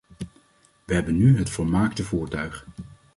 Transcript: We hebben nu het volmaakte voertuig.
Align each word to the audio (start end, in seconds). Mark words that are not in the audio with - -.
We 0.85 0.93
hebben 0.93 1.17
nu 1.17 1.37
het 1.37 1.49
volmaakte 1.49 2.03
voertuig. 2.03 2.67